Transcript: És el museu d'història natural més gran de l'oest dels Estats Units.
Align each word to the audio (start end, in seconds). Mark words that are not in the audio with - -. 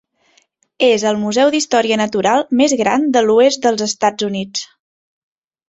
És 0.87 1.03
el 1.09 1.19
museu 1.25 1.51
d'història 1.55 1.99
natural 2.03 2.43
més 2.63 2.75
gran 2.81 3.07
de 3.19 3.25
l'oest 3.29 3.63
dels 3.69 3.87
Estats 3.91 4.31
Units. 4.33 4.69